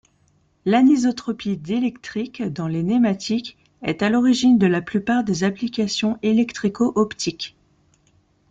L'anisotropie 0.65 1.57
diélectrique 1.57 2.41
dans 2.41 2.67
les 2.67 2.81
nématiques 2.81 3.55
est 3.83 4.01
à 4.01 4.09
l'origine 4.09 4.57
de 4.57 4.65
la 4.65 4.81
plupart 4.81 5.23
des 5.23 5.43
applications 5.43 6.17
électrico-optiques. 6.23 7.55